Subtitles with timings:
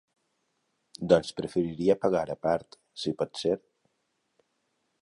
[1.13, 3.55] Doncs preferiria pagar a part, si pot ser?